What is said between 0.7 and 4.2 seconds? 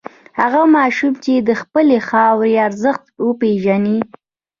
ماشوم چې د خپلې خاورې ارزښت وپېژني.